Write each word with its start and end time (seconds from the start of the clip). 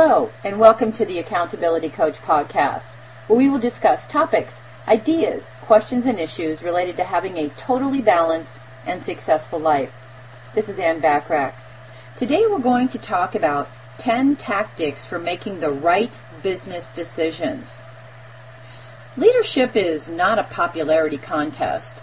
Hello, 0.00 0.30
and 0.44 0.60
welcome 0.60 0.92
to 0.92 1.04
the 1.04 1.18
Accountability 1.18 1.88
Coach 1.88 2.18
podcast, 2.18 2.90
where 3.26 3.36
we 3.36 3.48
will 3.48 3.58
discuss 3.58 4.06
topics, 4.06 4.60
ideas, 4.86 5.50
questions, 5.62 6.06
and 6.06 6.20
issues 6.20 6.62
related 6.62 6.96
to 6.98 7.02
having 7.02 7.36
a 7.36 7.48
totally 7.56 8.00
balanced 8.00 8.56
and 8.86 9.02
successful 9.02 9.58
life. 9.58 9.92
This 10.54 10.68
is 10.68 10.78
Ann 10.78 11.00
Bachrach. 11.02 11.52
Today 12.14 12.44
we're 12.48 12.60
going 12.60 12.86
to 12.90 12.98
talk 12.98 13.34
about 13.34 13.70
10 13.96 14.36
tactics 14.36 15.04
for 15.04 15.18
making 15.18 15.58
the 15.58 15.70
right 15.72 16.16
business 16.44 16.90
decisions. 16.90 17.78
Leadership 19.16 19.74
is 19.74 20.08
not 20.08 20.38
a 20.38 20.44
popularity 20.44 21.18
contest. 21.18 21.98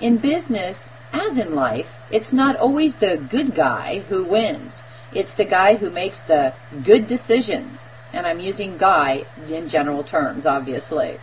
In 0.00 0.18
business, 0.18 0.88
as 1.12 1.36
in 1.36 1.56
life, 1.56 1.96
it's 2.12 2.32
not 2.32 2.54
always 2.54 2.94
the 2.94 3.16
good 3.16 3.56
guy 3.56 4.04
who 4.08 4.22
wins. 4.22 4.84
It's 5.12 5.34
the 5.34 5.44
guy 5.44 5.76
who 5.76 5.90
makes 5.90 6.20
the 6.20 6.54
good 6.84 7.06
decisions. 7.06 7.88
And 8.12 8.26
I'm 8.26 8.40
using 8.40 8.76
guy 8.76 9.24
in 9.48 9.68
general 9.68 10.02
terms, 10.02 10.46
obviously. 10.46 11.18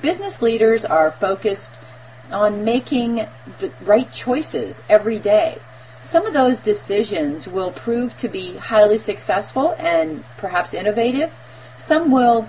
Business 0.00 0.42
leaders 0.42 0.84
are 0.84 1.10
focused 1.10 1.72
on 2.30 2.64
making 2.64 3.26
the 3.58 3.70
right 3.82 4.10
choices 4.12 4.82
every 4.88 5.18
day. 5.18 5.58
Some 6.02 6.26
of 6.26 6.32
those 6.32 6.58
decisions 6.58 7.46
will 7.46 7.70
prove 7.70 8.16
to 8.16 8.28
be 8.28 8.56
highly 8.56 8.98
successful 8.98 9.76
and 9.78 10.24
perhaps 10.36 10.74
innovative. 10.74 11.32
Some 11.76 12.10
will 12.10 12.48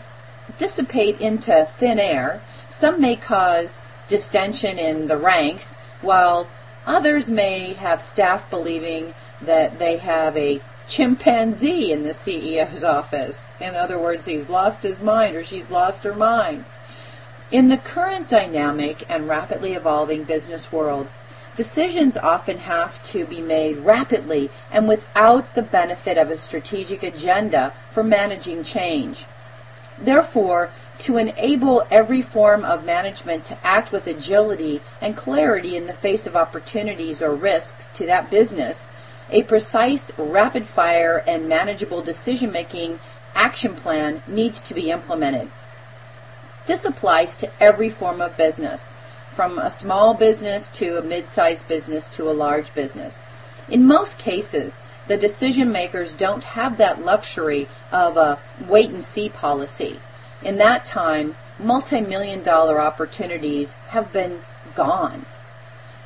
dissipate 0.57 1.19
into 1.21 1.67
thin 1.77 1.99
air. 1.99 2.41
Some 2.67 2.99
may 2.99 3.15
cause 3.15 3.81
distension 4.07 4.79
in 4.79 5.07
the 5.07 5.17
ranks, 5.17 5.75
while 6.01 6.47
others 6.85 7.29
may 7.29 7.73
have 7.73 8.01
staff 8.01 8.49
believing 8.49 9.13
that 9.45 9.79
they 9.79 9.97
have 9.97 10.35
a 10.37 10.61
chimpanzee 10.87 11.91
in 11.91 12.03
the 12.03 12.11
CEO's 12.11 12.83
office. 12.83 13.45
In 13.59 13.75
other 13.75 13.97
words, 13.97 14.25
he's 14.25 14.49
lost 14.49 14.83
his 14.83 15.01
mind 15.01 15.35
or 15.35 15.43
she's 15.43 15.71
lost 15.71 16.03
her 16.03 16.13
mind. 16.13 16.65
In 17.51 17.69
the 17.69 17.77
current 17.77 18.27
dynamic 18.29 19.05
and 19.09 19.27
rapidly 19.27 19.73
evolving 19.73 20.23
business 20.23 20.71
world, 20.71 21.07
decisions 21.55 22.17
often 22.17 22.57
have 22.57 23.03
to 23.03 23.25
be 23.25 23.41
made 23.41 23.77
rapidly 23.77 24.49
and 24.71 24.87
without 24.87 25.53
the 25.53 25.61
benefit 25.61 26.17
of 26.17 26.31
a 26.31 26.37
strategic 26.37 27.03
agenda 27.03 27.73
for 27.91 28.03
managing 28.03 28.63
change. 28.63 29.25
Therefore, 29.99 30.71
to 30.99 31.17
enable 31.17 31.85
every 31.91 32.21
form 32.21 32.65
of 32.65 32.85
management 32.85 33.45
to 33.45 33.57
act 33.65 33.91
with 33.91 34.07
agility 34.07 34.81
and 34.99 35.15
clarity 35.15 35.77
in 35.77 35.85
the 35.85 35.93
face 35.93 36.25
of 36.25 36.35
opportunities 36.35 37.21
or 37.21 37.35
risks 37.35 37.85
to 37.95 38.05
that 38.07 38.31
business, 38.31 38.87
a 39.29 39.43
precise, 39.43 40.11
rapid 40.17 40.65
fire, 40.65 41.23
and 41.27 41.47
manageable 41.47 42.01
decision 42.01 42.51
making 42.51 42.99
action 43.35 43.75
plan 43.75 44.21
needs 44.27 44.61
to 44.61 44.73
be 44.73 44.91
implemented. 44.91 45.49
This 46.65 46.85
applies 46.85 47.35
to 47.37 47.51
every 47.59 47.89
form 47.89 48.21
of 48.21 48.37
business, 48.37 48.93
from 49.33 49.57
a 49.57 49.69
small 49.69 50.13
business 50.13 50.69
to 50.71 50.97
a 50.97 51.01
mid 51.01 51.27
sized 51.27 51.67
business 51.67 52.07
to 52.09 52.29
a 52.29 52.31
large 52.31 52.73
business. 52.73 53.21
In 53.67 53.85
most 53.85 54.17
cases, 54.17 54.77
the 55.07 55.17
decision 55.17 55.71
makers 55.71 56.13
don't 56.13 56.43
have 56.43 56.77
that 56.77 57.01
luxury 57.01 57.67
of 57.91 58.15
a 58.15 58.39
wait 58.67 58.91
and 58.91 59.03
see 59.03 59.27
policy. 59.29 59.99
In 60.41 60.57
that 60.57 60.85
time, 60.85 61.35
multi 61.59 62.01
million 62.01 62.43
dollar 62.43 62.79
opportunities 62.79 63.73
have 63.89 64.13
been 64.13 64.41
gone. 64.75 65.25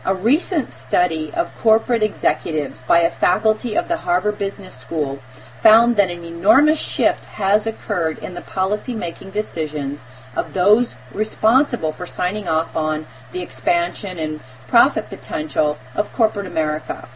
A 0.06 0.14
recent 0.14 0.74
study 0.74 1.34
of 1.34 1.56
corporate 1.58 2.04
executives 2.04 2.82
by 2.88 3.00
a 3.00 3.10
faculty 3.12 3.76
of 3.76 3.88
the 3.88 3.98
Harvard 3.98 4.38
Business 4.38 4.76
School 4.76 5.20
found 5.62 5.96
that 5.96 6.12
an 6.12 6.24
enormous 6.24 6.80
shift 6.80 7.26
has 7.26 7.66
occurred 7.66 8.20
in 8.20 8.36
the 8.36 8.42
policy 8.42 8.94
making 8.94 9.32
decisions 9.32 10.04
of 10.36 10.54
those 10.54 10.96
responsible 11.12 11.92
for 11.92 12.06
signing 12.06 12.48
off 12.48 12.76
on 12.76 13.08
the 13.32 13.42
expansion 13.42 14.20
and 14.20 14.40
profit 14.68 15.10
potential 15.10 15.80
of 15.96 16.14
corporate 16.14 16.46
America. 16.46 17.10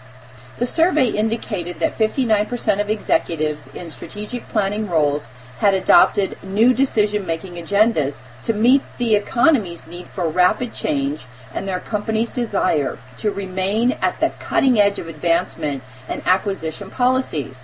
The 0.58 0.68
survey 0.68 1.10
indicated 1.10 1.80
that 1.80 1.98
59% 1.98 2.82
of 2.82 2.90
executives 2.90 3.68
in 3.68 3.92
strategic 3.92 4.50
planning 4.50 4.90
roles 4.90 5.28
had 5.60 5.76
adopted 5.76 6.42
new 6.44 6.74
decision 6.74 7.26
making 7.28 7.54
agendas 7.54 8.20
to 8.44 8.54
meet 8.54 8.82
the 8.98 9.16
economy's 9.16 9.86
need 9.86 10.08
for 10.08 10.28
rapid 10.28 10.74
change 10.74 11.28
and 11.54 11.68
their 11.68 11.80
company's 11.80 12.32
desire 12.32 12.98
to 13.18 13.32
remain 13.32 13.94
at 14.02 14.20
the 14.20 14.30
cutting 14.40 14.80
edge 14.80 15.00
of 15.00 15.08
advancement 15.08 15.84
and 16.08 16.22
acquisition 16.26 16.90
policies. 16.90 17.64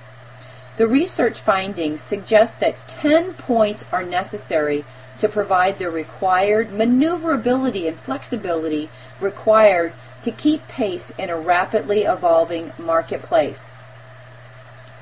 The 0.77 0.87
research 0.87 1.39
findings 1.39 2.01
suggest 2.01 2.59
that 2.59 2.87
10 2.87 3.33
points 3.33 3.83
are 3.91 4.03
necessary 4.03 4.85
to 5.19 5.27
provide 5.27 5.79
the 5.79 5.89
required 5.89 6.71
maneuverability 6.71 7.87
and 7.87 7.97
flexibility 7.97 8.89
required 9.19 9.93
to 10.21 10.31
keep 10.31 10.67
pace 10.67 11.11
in 11.17 11.29
a 11.29 11.39
rapidly 11.39 12.03
evolving 12.03 12.71
marketplace. 12.77 13.71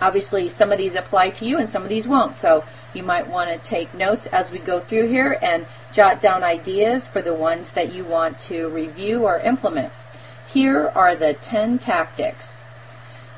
Obviously, 0.02 0.50
some 0.50 0.72
of 0.72 0.78
these 0.78 0.96
apply 0.96 1.30
to 1.32 1.46
you 1.46 1.58
and 1.58 1.70
some 1.70 1.84
of 1.84 1.90
these 1.90 2.08
won't, 2.08 2.38
so 2.38 2.64
you 2.96 3.04
might 3.04 3.28
want 3.28 3.50
to 3.50 3.70
take 3.70 3.94
notes 3.94 4.26
as 4.28 4.52
we 4.52 4.60
go 4.60 4.80
through 4.80 5.08
here 5.08 5.38
and 5.42 5.66
jot 5.92 6.22
down 6.22 6.44
ideas 6.44 7.08
for 7.08 7.22
the 7.22 7.34
ones 7.34 7.70
that 7.72 7.94
you 7.94 8.04
want 8.04 8.40
to 8.40 8.70
review 8.70 9.24
or 9.24 9.40
implement. 9.40 9.92
Here 10.52 10.92
are 10.96 11.16
the 11.16 11.34
10 11.34 11.80
tactics. 11.80 12.58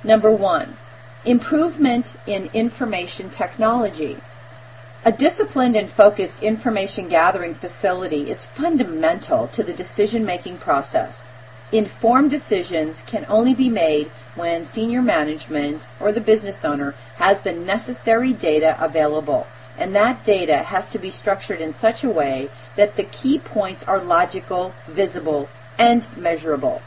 Number 0.03 0.31
one, 0.31 0.77
improvement 1.25 2.13
in 2.25 2.49
information 2.53 3.29
technology. 3.29 4.17
A 5.05 5.11
disciplined 5.11 5.75
and 5.75 5.89
focused 5.89 6.43
information 6.43 7.07
gathering 7.07 7.53
facility 7.53 8.29
is 8.29 8.45
fundamental 8.45 9.47
to 9.49 9.63
the 9.63 9.73
decision 9.73 10.25
making 10.25 10.57
process. 10.57 11.23
Informed 11.71 12.29
decisions 12.29 13.03
can 13.05 13.25
only 13.27 13.53
be 13.53 13.69
made 13.69 14.07
when 14.35 14.63
senior 14.63 15.01
management 15.01 15.85
or 15.99 16.11
the 16.11 16.21
business 16.21 16.63
owner 16.63 16.95
has 17.17 17.41
the 17.41 17.51
necessary 17.51 18.31
data 18.31 18.77
available 18.79 19.47
and 19.77 19.93
that 19.93 20.23
data 20.23 20.57
has 20.57 20.87
to 20.87 20.97
be 20.97 21.11
structured 21.11 21.61
in 21.61 21.71
such 21.71 22.03
a 22.03 22.09
way 22.09 22.49
that 22.75 22.95
the 22.95 23.03
key 23.03 23.37
points 23.37 23.83
are 23.83 23.99
logical, 23.99 24.73
visible, 24.87 25.49
and 25.77 26.07
measurable. 26.17 26.81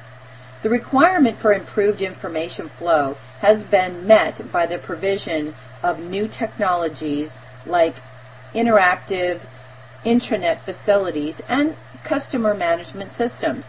The 0.62 0.70
requirement 0.70 1.38
for 1.38 1.52
improved 1.52 2.02
information 2.02 2.68
flow 2.68 3.16
has 3.40 3.64
been 3.64 4.06
met 4.06 4.50
by 4.50 4.66
the 4.66 4.78
provision 4.78 5.54
of 5.82 6.04
new 6.04 6.26
technologies 6.26 7.38
like 7.64 7.96
interactive 8.54 9.40
intranet 10.04 10.58
facilities 10.60 11.40
and 11.48 11.76
customer 12.02 12.54
management 12.54 13.12
systems. 13.12 13.64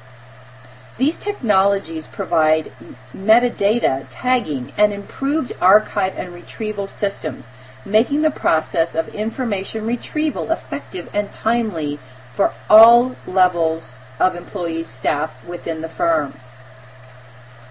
These 1.01 1.17
technologies 1.17 2.05
provide 2.05 2.71
metadata 3.11 4.05
tagging 4.11 4.71
and 4.77 4.93
improved 4.93 5.51
archive 5.59 6.15
and 6.15 6.31
retrieval 6.31 6.85
systems 6.85 7.47
making 7.83 8.21
the 8.21 8.29
process 8.29 8.93
of 8.93 9.07
information 9.15 9.87
retrieval 9.87 10.51
effective 10.51 11.09
and 11.11 11.33
timely 11.33 11.97
for 12.35 12.53
all 12.69 13.15
levels 13.25 13.93
of 14.19 14.35
employees 14.35 14.87
staff 14.87 15.43
within 15.43 15.81
the 15.81 15.89
firm. 15.89 16.35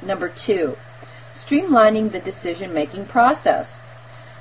Number 0.03 0.29
two, 0.29 0.77
streamlining 1.33 2.11
the 2.11 2.19
decision 2.19 2.75
making 2.75 3.07
process. 3.07 3.79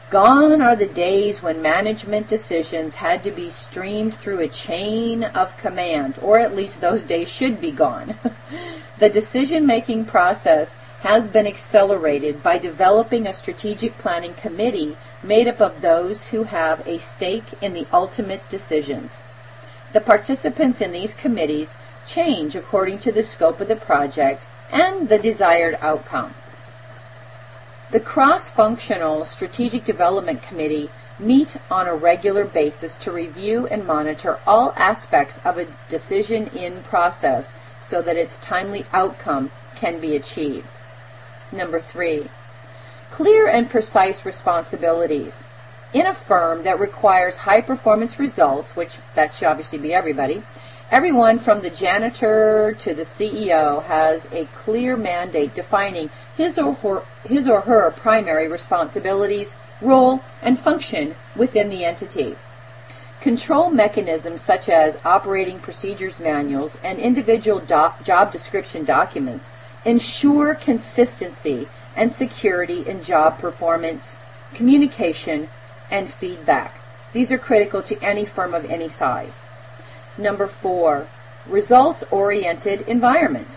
Gone 0.10 0.60
are 0.60 0.76
the 0.76 0.88
days 0.88 1.44
when 1.44 1.62
management 1.62 2.28
decisions 2.28 2.96
had 2.96 3.24
to 3.24 3.30
be 3.30 3.52
streamed 3.52 4.16
through 4.16 4.40
a 4.40 4.48
chain 4.48 5.24
of 5.24 5.56
command, 5.60 6.16
or 6.24 6.40
at 6.40 6.56
least 6.56 6.82
those 6.82 7.04
days 7.04 7.30
should 7.30 7.62
be 7.62 7.70
gone. 7.70 8.16
the 9.00 9.10
decision 9.10 9.66
making 9.66 10.06
process 10.06 10.76
has 11.02 11.28
been 11.30 11.48
accelerated 11.48 12.44
by 12.44 12.58
developing 12.58 13.26
a 13.26 13.34
strategic 13.34 13.98
planning 13.98 14.34
committee 14.34 14.98
made 15.24 15.48
up 15.48 15.62
of 15.62 15.82
those 15.82 16.26
who 16.26 16.44
have 16.44 16.86
a 16.86 17.00
stake 17.00 17.46
in 17.62 17.74
the 17.74 17.88
ultimate 17.94 18.48
decisions. 18.50 19.22
The 19.94 20.02
participants 20.02 20.82
in 20.82 20.92
these 20.92 21.14
committees 21.14 21.78
change 22.06 22.56
according 22.56 23.00
to 23.00 23.12
the 23.12 23.24
scope 23.24 23.62
of 23.62 23.70
the 23.70 23.76
project 23.78 24.46
and 24.72 25.08
the 25.08 25.18
desired 25.18 25.78
outcome. 25.82 26.34
The 27.92 28.00
cross-functional 28.00 29.26
Strategic 29.26 29.86
Development 29.86 30.42
Committee 30.44 30.90
meet 31.18 31.58
on 31.72 31.88
a 31.88 31.96
regular 31.96 32.46
basis 32.46 32.96
to 32.96 33.12
review 33.12 33.68
and 33.68 33.88
monitor 33.88 34.40
all 34.46 34.74
aspects 34.76 35.40
of 35.44 35.58
a 35.58 35.68
decision 35.90 36.48
in 36.48 36.84
process 36.84 37.56
so 37.90 38.02
that 38.02 38.16
its 38.16 38.38
timely 38.38 38.86
outcome 38.94 39.52
can 39.76 40.00
be 40.00 40.16
achieved. 40.16 40.68
Number 41.52 41.80
three, 41.80 42.28
clear 43.12 43.48
and 43.48 43.70
precise 43.70 44.26
responsibilities. 44.26 45.44
In 45.92 46.06
a 46.06 46.14
firm 46.14 46.64
that 46.64 46.80
requires 46.80 47.38
high 47.38 47.62
performance 47.62 48.20
results, 48.20 48.76
which 48.76 48.98
that 49.16 49.34
should 49.34 49.48
obviously 49.48 49.80
be 49.80 49.94
everybody, 49.94 50.44
Everyone 50.92 51.38
from 51.38 51.62
the 51.62 51.70
janitor 51.70 52.76
to 52.80 52.96
the 52.96 53.04
CEO 53.04 53.84
has 53.84 54.28
a 54.32 54.46
clear 54.46 54.98
mandate 54.98 55.54
defining 55.54 56.10
his 56.36 56.58
or 56.58 56.74
her, 56.74 57.04
his 57.24 57.48
or 57.48 57.62
her 57.62 57.92
primary 57.92 58.48
responsibilities, 58.48 59.54
role, 59.82 60.24
and 60.42 60.58
function 60.58 61.16
within 61.36 61.70
the 61.70 61.86
entity. 61.86 62.36
Control 63.22 63.70
mechanisms 63.70 64.42
such 64.42 64.70
as 64.70 64.98
operating 65.04 65.60
procedures 65.60 66.22
manuals 66.22 66.78
and 66.84 66.98
individual 67.00 67.60
do- 67.60 67.92
job 68.04 68.32
description 68.32 68.86
documents 68.86 69.52
ensure 69.84 70.56
consistency 70.56 71.68
and 71.98 72.14
security 72.14 72.88
in 72.88 73.04
job 73.04 73.38
performance, 73.38 74.16
communication, 74.54 75.50
and 75.92 76.10
feedback. 76.10 76.80
These 77.12 77.30
are 77.32 77.38
critical 77.38 77.82
to 77.84 78.02
any 78.02 78.24
firm 78.24 78.54
of 78.54 78.64
any 78.66 78.88
size. 78.88 79.42
Number 80.18 80.48
four, 80.48 81.08
results-oriented 81.46 82.82
environment. 82.88 83.48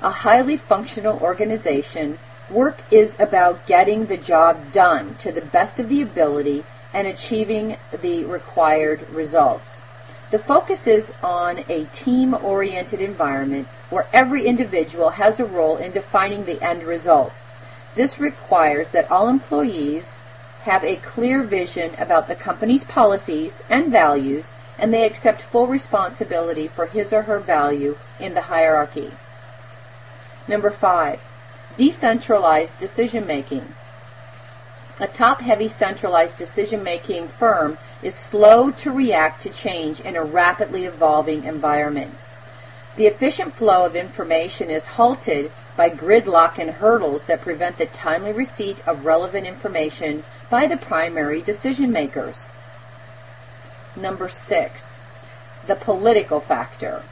A 0.00 0.10
highly 0.10 0.56
functional 0.56 1.18
organization, 1.18 2.18
work 2.48 2.78
is 2.90 3.18
about 3.20 3.66
getting 3.66 4.06
the 4.06 4.16
job 4.16 4.72
done 4.72 5.16
to 5.16 5.30
the 5.30 5.42
best 5.42 5.78
of 5.78 5.90
the 5.90 6.00
ability 6.00 6.64
and 6.92 7.06
achieving 7.06 7.76
the 8.02 8.24
required 8.24 9.08
results. 9.10 9.78
The 10.30 10.38
focus 10.38 10.86
is 10.86 11.12
on 11.22 11.64
a 11.68 11.84
team-oriented 11.86 13.00
environment 13.00 13.66
where 13.90 14.06
every 14.12 14.46
individual 14.46 15.10
has 15.10 15.40
a 15.40 15.44
role 15.44 15.76
in 15.76 15.90
defining 15.90 16.44
the 16.44 16.62
end 16.62 16.84
result. 16.84 17.32
This 17.96 18.20
requires 18.20 18.90
that 18.90 19.10
all 19.10 19.28
employees 19.28 20.14
have 20.62 20.84
a 20.84 20.96
clear 20.96 21.42
vision 21.42 21.92
about 21.98 22.28
the 22.28 22.36
company's 22.36 22.84
policies 22.84 23.62
and 23.68 23.90
values 23.90 24.52
and 24.78 24.94
they 24.94 25.04
accept 25.04 25.42
full 25.42 25.66
responsibility 25.66 26.68
for 26.68 26.86
his 26.86 27.12
or 27.12 27.22
her 27.22 27.38
value 27.38 27.96
in 28.18 28.34
the 28.34 28.42
hierarchy. 28.42 29.10
Number 30.48 30.70
five, 30.70 31.24
decentralized 31.76 32.78
decision 32.78 33.26
making. 33.26 33.74
A 35.00 35.06
top 35.06 35.40
heavy 35.40 35.68
centralized 35.68 36.36
decision 36.36 36.82
making 36.82 37.28
firm 37.28 37.78
is 38.02 38.14
slow 38.14 38.70
to 38.72 38.92
react 38.92 39.40
to 39.42 39.48
change 39.48 39.98
in 40.00 40.14
a 40.14 40.22
rapidly 40.22 40.84
evolving 40.84 41.44
environment. 41.44 42.22
The 42.96 43.06
efficient 43.06 43.54
flow 43.54 43.86
of 43.86 43.96
information 43.96 44.68
is 44.68 44.84
halted 44.84 45.52
by 45.74 45.88
gridlock 45.88 46.58
and 46.58 46.68
hurdles 46.72 47.24
that 47.24 47.40
prevent 47.40 47.78
the 47.78 47.86
timely 47.86 48.32
receipt 48.32 48.86
of 48.86 49.06
relevant 49.06 49.46
information 49.46 50.22
by 50.50 50.66
the 50.66 50.76
primary 50.76 51.40
decision 51.40 51.90
makers. 51.90 52.44
Number 53.96 54.28
six, 54.28 54.92
the 55.66 55.76
political 55.76 56.40
factor. 56.40 57.04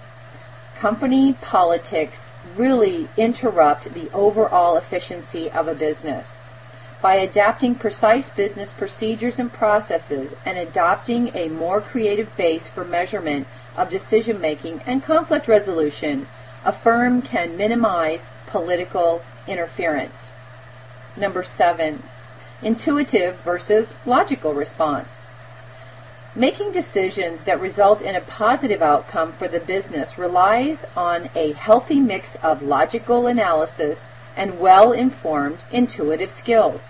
Company 0.76 1.32
politics 1.41 2.32
really 2.55 3.08
interrupt 3.17 3.94
the 3.94 4.11
overall 4.12 4.76
efficiency 4.76 5.50
of 5.50 5.69
a 5.69 5.75
business. 5.75 6.37
By 7.00 7.14
adapting 7.14 7.76
precise 7.76 8.28
business 8.28 8.72
procedures 8.72 9.38
and 9.38 9.52
processes 9.52 10.34
and 10.44 10.58
adopting 10.58 11.30
a 11.32 11.48
more 11.48 11.80
creative 11.80 12.36
base 12.36 12.68
for 12.68 12.84
measurement 12.84 13.46
of 13.76 13.88
decision 13.88 14.40
making 14.40 14.80
and 14.84 15.02
conflict 15.02 15.46
resolution, 15.46 16.26
a 16.64 16.72
firm 16.72 17.22
can 17.22 17.56
minimize 17.56 18.30
political 18.48 19.22
interference. 19.46 20.30
Number 21.16 21.44
seven, 21.44 22.02
intuitive 22.62 23.36
versus 23.42 23.94
logical 24.04 24.52
response. 24.52 25.18
Making 26.34 26.72
decisions 26.72 27.44
that 27.44 27.60
result 27.60 28.02
in 28.02 28.16
a 28.16 28.20
positive 28.20 28.82
outcome 28.82 29.32
for 29.32 29.46
the 29.46 29.60
business 29.60 30.18
relies 30.18 30.84
on 30.96 31.30
a 31.36 31.52
healthy 31.52 32.00
mix 32.00 32.34
of 32.36 32.62
logical 32.62 33.28
analysis 33.28 34.08
and 34.38 34.61
well-informed 34.61 35.58
intuitive 35.73 36.31
skills. 36.31 36.87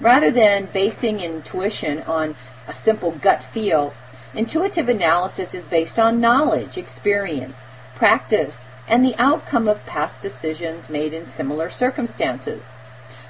Rather 0.00 0.30
than 0.30 0.66
basing 0.66 1.20
intuition 1.20 2.02
on 2.02 2.34
a 2.66 2.74
simple 2.74 3.12
gut 3.12 3.42
feel, 3.42 3.94
intuitive 4.34 4.88
analysis 4.88 5.54
is 5.54 5.68
based 5.68 5.98
on 5.98 6.20
knowledge, 6.20 6.76
experience, 6.76 7.64
practice, 7.94 8.64
and 8.88 9.04
the 9.04 9.14
outcome 9.16 9.68
of 9.68 9.86
past 9.86 10.20
decisions 10.20 10.90
made 10.90 11.14
in 11.14 11.24
similar 11.24 11.70
circumstances. 11.70 12.70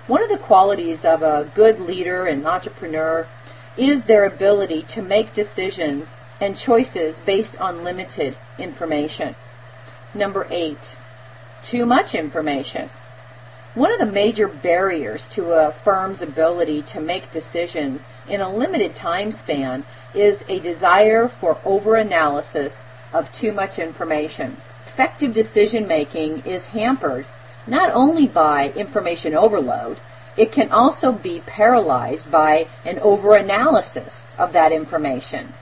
One 0.07 0.23
of 0.23 0.31
the 0.31 0.39
qualities 0.39 1.05
of 1.05 1.23
a 1.23 1.51
good 1.55 1.79
leader 1.79 2.27
and 2.27 2.47
entrepreneur 2.47 3.29
is 3.77 4.05
their 4.05 4.25
ability 4.25 4.83
to 4.89 5.03
make 5.03 5.35
decisions 5.35 6.17
and 6.41 6.57
choices 6.57 7.21
based 7.21 7.61
on 7.61 7.85
limited 7.85 8.37
information. 8.59 9.37
Number 10.15 10.47
eight, 10.51 10.97
too 11.63 11.85
much 11.85 12.15
information. 12.15 12.89
One 13.75 13.93
of 13.93 13.99
the 13.99 14.07
major 14.07 14.47
barriers 14.47 15.27
to 15.29 15.51
a 15.51 15.73
firm's 15.73 16.23
ability 16.23 16.83
to 16.83 17.01
make 17.01 17.33
decisions 17.33 18.07
in 18.29 18.41
a 18.41 18.49
limited 18.49 18.95
time 18.95 19.33
span 19.33 19.85
is 20.15 20.45
a 20.49 20.61
desire 20.61 21.27
for 21.27 21.57
overanalysis 21.57 22.83
of 23.13 23.33
too 23.33 23.51
much 23.51 23.81
information. 23.81 24.59
Effective 24.87 25.33
decision 25.33 25.89
making 25.89 26.45
is 26.47 26.67
hampered 26.67 27.27
not 27.67 27.91
only 27.91 28.29
by 28.29 28.71
information 28.77 29.35
overload, 29.35 29.99
it 30.37 30.53
can 30.53 30.71
also 30.71 31.11
be 31.11 31.43
paralyzed 31.45 32.31
by 32.31 32.69
an 32.85 32.99
overanalysis 32.99 34.21
of 34.39 34.53
that 34.53 34.71
information. 34.71 35.53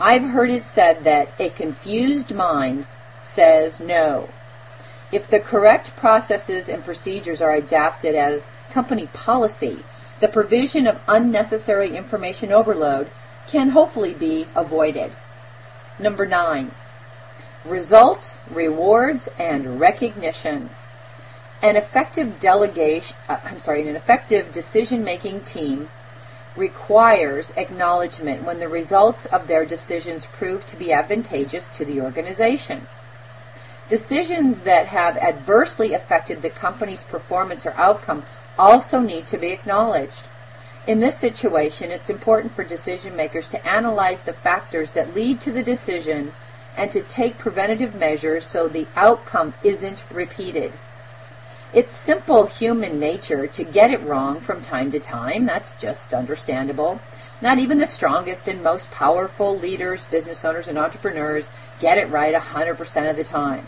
I've 0.00 0.30
heard 0.30 0.48
it 0.48 0.64
said 0.64 1.04
that 1.04 1.28
a 1.38 1.50
confused 1.50 2.34
mind 2.34 2.86
says 3.22 3.78
no. 3.78 4.30
If 5.12 5.28
the 5.28 5.40
correct 5.40 5.96
processes 5.96 6.68
and 6.68 6.84
procedures 6.84 7.42
are 7.42 7.52
adapted 7.52 8.14
as 8.14 8.52
company 8.70 9.08
policy, 9.12 9.82
the 10.20 10.28
provision 10.28 10.86
of 10.86 11.00
unnecessary 11.08 11.96
information 11.96 12.52
overload 12.52 13.10
can 13.48 13.70
hopefully 13.70 14.14
be 14.14 14.46
avoided. 14.54 15.12
Number 15.98 16.26
nine, 16.26 16.70
results, 17.64 18.36
rewards, 18.48 19.28
and 19.38 19.80
recognition. 19.80 20.70
An 21.62 21.76
effective 21.76 22.38
delegation, 22.38 23.16
uh, 23.28 23.38
I'm 23.44 23.58
sorry, 23.58 23.86
an 23.88 23.96
effective 23.96 24.52
decision-making 24.52 25.40
team 25.40 25.88
requires 26.56 27.52
acknowledgement 27.56 28.44
when 28.44 28.60
the 28.60 28.68
results 28.68 29.26
of 29.26 29.46
their 29.46 29.66
decisions 29.66 30.26
prove 30.26 30.66
to 30.66 30.76
be 30.76 30.92
advantageous 30.92 31.68
to 31.70 31.84
the 31.84 32.00
organization. 32.00 32.86
Decisions 33.90 34.60
that 34.60 34.86
have 34.86 35.16
adversely 35.16 35.94
affected 35.94 36.42
the 36.42 36.50
company's 36.50 37.02
performance 37.02 37.66
or 37.66 37.74
outcome 37.76 38.22
also 38.56 39.00
need 39.00 39.26
to 39.26 39.36
be 39.36 39.48
acknowledged. 39.48 40.28
In 40.86 41.00
this 41.00 41.18
situation, 41.18 41.90
it's 41.90 42.08
important 42.08 42.54
for 42.54 42.62
decision 42.62 43.16
makers 43.16 43.48
to 43.48 43.66
analyze 43.66 44.22
the 44.22 44.32
factors 44.32 44.92
that 44.92 45.12
lead 45.12 45.40
to 45.40 45.50
the 45.50 45.64
decision 45.64 46.32
and 46.76 46.92
to 46.92 47.02
take 47.02 47.36
preventative 47.36 47.96
measures 47.96 48.46
so 48.46 48.68
the 48.68 48.86
outcome 48.94 49.54
isn't 49.64 50.04
repeated. 50.12 50.72
It's 51.74 51.96
simple 51.96 52.46
human 52.46 53.00
nature 53.00 53.48
to 53.48 53.64
get 53.64 53.90
it 53.90 54.02
wrong 54.02 54.40
from 54.40 54.62
time 54.62 54.92
to 54.92 55.00
time. 55.00 55.46
That's 55.46 55.74
just 55.74 56.14
understandable. 56.14 57.00
Not 57.42 57.58
even 57.58 57.78
the 57.78 57.88
strongest 57.88 58.46
and 58.46 58.62
most 58.62 58.88
powerful 58.92 59.58
leaders, 59.58 60.04
business 60.04 60.44
owners, 60.44 60.68
and 60.68 60.78
entrepreneurs 60.78 61.50
get 61.80 61.98
it 61.98 62.08
right 62.08 62.34
100% 62.34 63.10
of 63.10 63.16
the 63.16 63.24
time. 63.24 63.66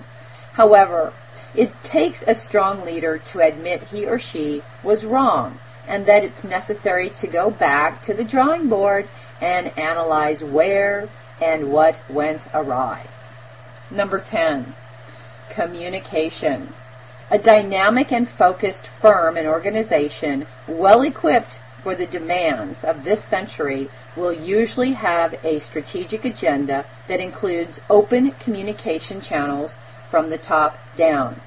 However, 0.54 1.12
it 1.54 1.82
takes 1.82 2.22
a 2.26 2.34
strong 2.34 2.84
leader 2.84 3.18
to 3.18 3.40
admit 3.40 3.84
he 3.84 4.06
or 4.06 4.18
she 4.18 4.62
was 4.82 5.04
wrong 5.04 5.58
and 5.86 6.06
that 6.06 6.22
it's 6.22 6.44
necessary 6.44 7.10
to 7.10 7.26
go 7.26 7.50
back 7.50 8.02
to 8.02 8.14
the 8.14 8.24
drawing 8.24 8.68
board 8.68 9.08
and 9.40 9.76
analyze 9.78 10.44
where 10.44 11.08
and 11.40 11.72
what 11.72 12.00
went 12.08 12.46
awry. 12.54 13.06
Number 13.90 14.18
10, 14.20 14.74
communication. 15.50 16.72
A 17.30 17.38
dynamic 17.38 18.12
and 18.12 18.28
focused 18.28 18.86
firm 18.86 19.36
and 19.36 19.46
organization, 19.46 20.46
well 20.68 21.02
equipped 21.02 21.58
for 21.82 21.94
the 21.94 22.06
demands 22.06 22.84
of 22.84 23.04
this 23.04 23.24
century, 23.24 23.88
will 24.14 24.32
usually 24.32 24.92
have 24.92 25.34
a 25.44 25.58
strategic 25.60 26.24
agenda 26.24 26.84
that 27.08 27.20
includes 27.20 27.80
open 27.90 28.30
communication 28.32 29.20
channels 29.20 29.76
from 30.12 30.28
the 30.28 30.36
top 30.36 30.78
down. 30.94 31.40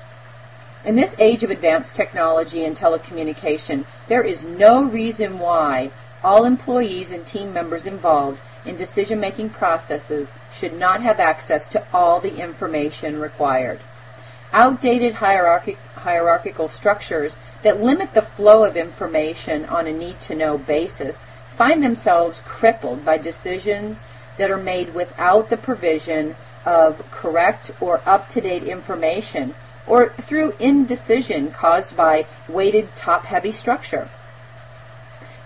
In 0.84 0.96
this 0.96 1.16
age 1.20 1.44
of 1.44 1.52
advanced 1.52 1.96
technology 1.96 2.66
and 2.66 2.76
telecommunication, 2.76 3.86
there 4.08 4.24
is 4.24 4.44
no 4.44 4.84
reason 4.84 5.38
why 5.38 5.92
all 6.24 6.46
employees 6.46 7.12
and 7.12 7.28
team 7.28 7.54
members 7.54 7.86
involved 7.86 8.42
in 8.66 8.76
decision 8.76 9.20
making 9.20 9.52
processes 9.52 10.32
should 10.52 10.74
not 10.74 11.02
have 11.02 11.20
access 11.20 11.68
to 11.68 11.84
all 11.94 12.20
the 12.20 12.38
information 12.38 13.20
required 13.20 13.80
outdated 14.56 15.16
hierarchy, 15.16 15.78
hierarchical 15.98 16.70
structures 16.70 17.36
that 17.62 17.84
limit 17.84 18.14
the 18.14 18.22
flow 18.22 18.64
of 18.64 18.78
information 18.78 19.66
on 19.66 19.86
a 19.86 19.92
need 19.92 20.20
to 20.22 20.34
know 20.34 20.58
basis 20.58 21.22
find 21.58 21.84
themselves 21.84 22.42
crippled 22.46 23.04
by 23.04 23.18
decisions 23.18 24.04
that 24.38 24.50
are 24.50 24.58
made 24.58 24.94
without 24.94 25.50
the 25.50 25.58
provision 25.58 26.36
of 26.66 27.10
correct 27.12 27.72
or 27.80 28.02
up-to-date 28.06 28.64
information 28.64 29.54
or 29.88 30.10
through 30.10 30.56
indecision 30.60 31.52
caused 31.52 31.96
by 31.96 32.26
weighted 32.48 32.96
top-heavy 32.96 33.52
structure. 33.52 34.10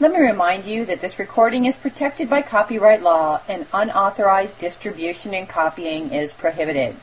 Let 0.00 0.12
me 0.12 0.20
remind 0.20 0.64
you 0.64 0.84
that 0.84 1.00
this 1.00 1.18
recording 1.18 1.64
is 1.64 1.76
protected 1.76 2.30
by 2.30 2.42
copyright 2.42 3.02
law 3.02 3.40
and 3.48 3.66
unauthorized 3.72 4.58
distribution 4.58 5.34
and 5.34 5.48
copying 5.48 6.12
is 6.12 6.32
prohibited. 6.32 6.94